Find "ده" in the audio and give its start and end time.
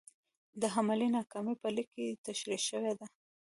2.99-3.05